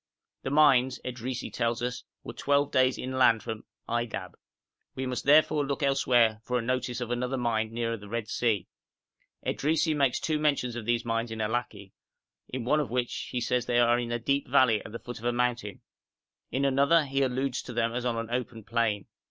The 0.41 0.49
mines, 0.49 0.99
Edrisi 1.05 1.53
tells 1.53 1.83
us, 1.83 2.05
were 2.23 2.33
twelve 2.33 2.71
days 2.71 2.97
inland 2.97 3.43
from 3.43 3.65
Aydab. 3.87 4.33
We 4.95 5.05
must 5.05 5.25
therefore 5.25 5.63
look 5.63 5.83
elsewhere 5.83 6.41
for 6.43 6.57
a 6.57 6.61
notice 6.63 7.01
of 7.01 7.11
another 7.11 7.37
mine 7.37 7.71
nearer 7.71 7.95
the 7.97 8.09
Red 8.09 8.27
Sea. 8.27 8.67
Edrisi 9.45 9.95
makes 9.95 10.19
two 10.19 10.39
mentions 10.39 10.75
of 10.75 10.85
these 10.85 11.05
mines 11.05 11.29
of 11.31 11.37
Allaki, 11.37 11.91
in 12.49 12.65
one 12.65 12.79
of 12.79 12.89
which 12.89 13.27
he 13.31 13.39
says 13.39 13.67
they 13.67 13.77
are 13.77 13.99
in 13.99 14.11
a 14.11 14.17
deep 14.17 14.47
valley 14.47 14.83
at 14.83 14.91
the 14.91 14.97
foot 14.97 15.19
of 15.19 15.25
a 15.25 15.31
mountain; 15.31 15.81
in 16.49 16.65
another 16.65 17.05
he 17.05 17.21
alludes 17.21 17.61
to 17.61 17.71
them 17.71 17.93
as 17.93 18.03
on 18.03 18.17
an 18.17 18.31
open 18.31 18.63
plain. 18.63 19.05